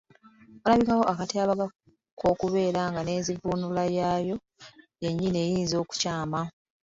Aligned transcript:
Walabikawo 0.63 1.03
akatyabaga 1.11 1.65
k’okubeera 2.19 2.81
nga 2.91 3.01
n’enzivuunula 3.03 3.83
yaayo 3.97 4.35
yennyini 5.03 5.37
eyinza 5.45 5.75
okukyama 5.83 6.41